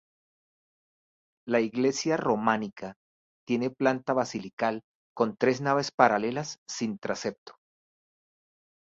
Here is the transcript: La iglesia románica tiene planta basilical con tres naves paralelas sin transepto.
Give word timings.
La 1.47 1.59
iglesia 1.59 2.17
románica 2.17 2.95
tiene 3.47 3.69
planta 3.69 4.13
basilical 4.13 4.81
con 5.15 5.37
tres 5.37 5.61
naves 5.61 5.91
paralelas 5.91 6.57
sin 6.67 6.97
transepto. 6.97 7.53